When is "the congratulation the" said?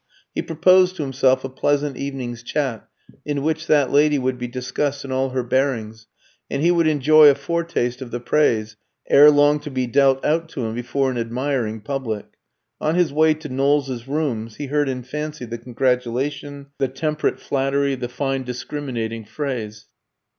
15.45-16.87